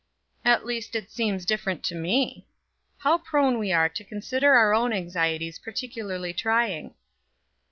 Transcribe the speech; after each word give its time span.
At 0.43 0.65
least 0.65 0.95
it 0.95 1.11
seems 1.11 1.45
different 1.45 1.83
to 1.83 1.93
me. 1.93 2.47
How 2.97 3.19
prone 3.19 3.59
we 3.59 3.71
are 3.71 3.87
to 3.87 4.03
consider 4.03 4.55
our 4.55 4.73
own 4.73 4.93
anxieties 4.93 5.59
peculiarly 5.59 6.33
trying." 6.33 6.95